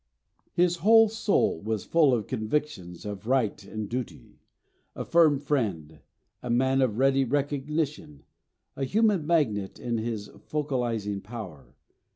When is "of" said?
2.11-2.25, 3.05-3.27, 6.81-6.97